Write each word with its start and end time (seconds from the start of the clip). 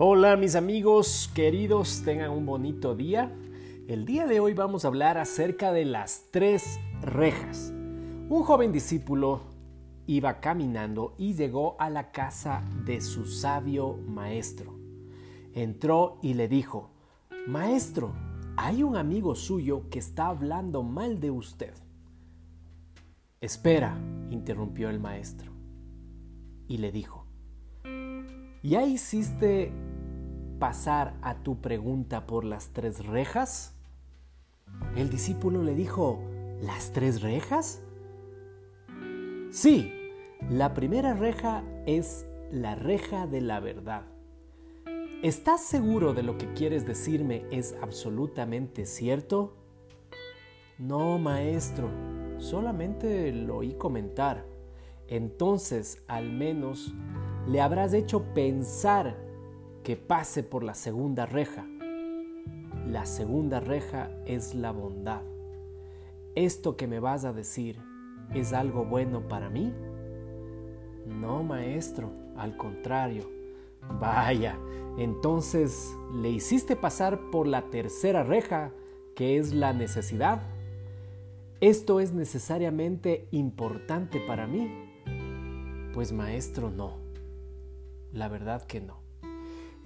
Hola 0.00 0.36
mis 0.36 0.54
amigos 0.54 1.28
queridos, 1.34 2.02
tengan 2.04 2.30
un 2.30 2.46
bonito 2.46 2.94
día. 2.94 3.36
El 3.88 4.06
día 4.06 4.28
de 4.28 4.38
hoy 4.38 4.54
vamos 4.54 4.84
a 4.84 4.88
hablar 4.88 5.18
acerca 5.18 5.72
de 5.72 5.84
las 5.84 6.26
tres 6.30 6.78
rejas. 7.02 7.72
Un 8.28 8.44
joven 8.44 8.70
discípulo 8.70 9.40
iba 10.06 10.38
caminando 10.38 11.16
y 11.18 11.34
llegó 11.34 11.74
a 11.80 11.90
la 11.90 12.12
casa 12.12 12.62
de 12.84 13.00
su 13.00 13.24
sabio 13.24 13.96
maestro. 14.06 14.78
Entró 15.52 16.20
y 16.22 16.34
le 16.34 16.46
dijo, 16.46 16.92
Maestro, 17.48 18.12
hay 18.56 18.84
un 18.84 18.96
amigo 18.96 19.34
suyo 19.34 19.90
que 19.90 19.98
está 19.98 20.28
hablando 20.28 20.84
mal 20.84 21.18
de 21.18 21.32
usted. 21.32 21.74
Espera, 23.40 23.98
interrumpió 24.30 24.90
el 24.90 25.00
maestro, 25.00 25.50
y 26.68 26.78
le 26.78 26.92
dijo, 26.92 27.26
¿ya 28.62 28.84
hiciste 28.84 29.72
pasar 30.58 31.14
a 31.22 31.36
tu 31.36 31.60
pregunta 31.60 32.26
por 32.26 32.44
las 32.44 32.68
tres 32.68 33.06
rejas? 33.06 33.74
El 34.96 35.10
discípulo 35.10 35.62
le 35.62 35.74
dijo, 35.74 36.20
¿las 36.60 36.92
tres 36.92 37.22
rejas? 37.22 37.82
Sí, 39.50 39.92
la 40.50 40.74
primera 40.74 41.14
reja 41.14 41.62
es 41.86 42.26
la 42.50 42.74
reja 42.74 43.26
de 43.26 43.40
la 43.40 43.60
verdad. 43.60 44.02
¿Estás 45.22 45.64
seguro 45.64 46.14
de 46.14 46.22
lo 46.22 46.38
que 46.38 46.52
quieres 46.52 46.86
decirme 46.86 47.44
es 47.50 47.74
absolutamente 47.82 48.86
cierto? 48.86 49.56
No, 50.78 51.18
maestro, 51.18 51.90
solamente 52.38 53.32
lo 53.32 53.56
oí 53.56 53.74
comentar. 53.74 54.46
Entonces, 55.08 56.04
al 56.06 56.30
menos, 56.30 56.94
le 57.48 57.60
habrás 57.60 57.94
hecho 57.94 58.22
pensar 58.34 59.27
que 59.88 59.96
pase 59.96 60.42
por 60.42 60.64
la 60.64 60.74
segunda 60.74 61.24
reja. 61.24 61.66
La 62.86 63.06
segunda 63.06 63.58
reja 63.58 64.10
es 64.26 64.54
la 64.54 64.70
bondad. 64.70 65.22
¿Esto 66.34 66.76
que 66.76 66.86
me 66.86 67.00
vas 67.00 67.24
a 67.24 67.32
decir 67.32 67.80
es 68.34 68.52
algo 68.52 68.84
bueno 68.84 69.28
para 69.28 69.48
mí? 69.48 69.72
No, 71.06 71.42
maestro, 71.42 72.10
al 72.36 72.58
contrario. 72.58 73.30
Vaya, 73.98 74.58
entonces 74.98 75.96
le 76.12 76.28
hiciste 76.28 76.76
pasar 76.76 77.30
por 77.30 77.46
la 77.46 77.70
tercera 77.70 78.22
reja, 78.22 78.72
que 79.16 79.38
es 79.38 79.54
la 79.54 79.72
necesidad. 79.72 80.42
¿Esto 81.62 82.00
es 82.00 82.12
necesariamente 82.12 83.26
importante 83.30 84.20
para 84.20 84.46
mí? 84.46 84.70
Pues 85.94 86.12
maestro, 86.12 86.68
no. 86.68 86.98
La 88.12 88.28
verdad 88.28 88.66
que 88.66 88.82
no. 88.82 89.07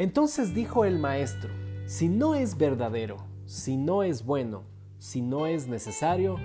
Entonces 0.02 0.52
dijo 0.52 0.84
el 0.84 0.98
maestro, 0.98 1.48
si 1.86 2.08
no 2.08 2.34
es 2.34 2.58
verdadero, 2.58 3.18
si 3.46 3.76
no 3.76 4.02
es 4.02 4.26
bueno, 4.26 4.64
si 4.98 5.22
no 5.22 5.46
es 5.46 5.68
necesario, 5.68 6.38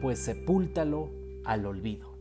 pues 0.00 0.18
sepúltalo 0.18 1.10
al 1.44 1.66
olvido. 1.66 2.14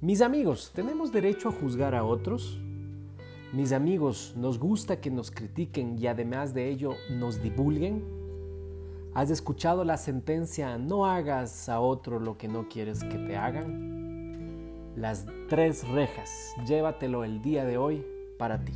Mis 0.00 0.22
amigos, 0.22 0.72
¿tenemos 0.74 1.12
derecho 1.12 1.50
a 1.50 1.52
juzgar 1.52 1.94
a 1.94 2.02
otros? 2.02 2.58
Mis 3.52 3.70
amigos, 3.70 4.34
¿nos 4.36 4.58
gusta 4.58 5.00
que 5.00 5.12
nos 5.12 5.30
critiquen 5.30 5.96
y 5.96 6.08
además 6.08 6.52
de 6.52 6.68
ello 6.68 6.94
nos 7.08 7.40
divulguen? 7.40 8.02
¿Has 9.14 9.30
escuchado 9.30 9.84
la 9.84 9.98
sentencia 9.98 10.78
no 10.78 11.06
hagas 11.06 11.68
a 11.68 11.78
otro 11.78 12.18
lo 12.18 12.36
que 12.36 12.48
no 12.48 12.68
quieres 12.68 13.04
que 13.04 13.18
te 13.18 13.36
hagan? 13.36 14.90
Las 14.96 15.26
tres 15.48 15.86
rejas, 15.86 16.56
llévatelo 16.66 17.22
el 17.22 17.40
día 17.40 17.64
de 17.64 17.78
hoy 17.78 18.04
para 18.36 18.64
ti. 18.64 18.72